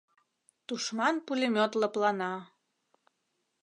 [0.67, 2.33] Тушман пулемёт лыплана.